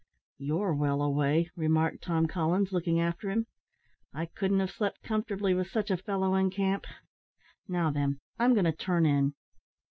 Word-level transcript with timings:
"You're 0.39 0.73
well 0.73 1.03
away," 1.03 1.51
remarked 1.55 2.01
Tom 2.01 2.25
Collins, 2.27 2.71
looking 2.71 2.99
after 2.99 3.29
him; 3.29 3.45
"I 4.15 4.25
couldn't 4.25 4.59
have 4.59 4.71
slept 4.71 5.03
comfortably 5.03 5.53
with 5.53 5.67
such 5.69 5.91
a 5.91 5.97
fellow 5.97 6.33
in 6.33 6.49
camp. 6.49 6.87
Now, 7.67 7.91
then, 7.91 8.17
I'm 8.39 8.53
going 8.55 8.65
to 8.65 8.71
turn 8.71 9.05
in." 9.05 9.35